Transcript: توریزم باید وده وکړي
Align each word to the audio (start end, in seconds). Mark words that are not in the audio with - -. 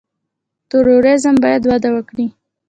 توریزم 0.69 1.35
باید 1.43 1.63
وده 1.67 1.89
وکړي 1.93 2.25